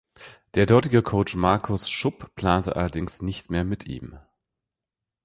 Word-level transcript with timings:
Der 0.55 0.65
dortige 0.65 1.03
Coach 1.03 1.35
Markus 1.35 1.87
Schupp 1.87 2.33
plante 2.33 2.75
allerdings 2.75 3.21
nicht 3.21 3.51
mehr 3.51 3.63
mit 3.63 3.85
ihm. 3.87 4.17